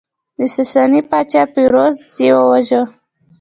[0.37, 2.81] د ساساني پاچا پیروز یې وواژه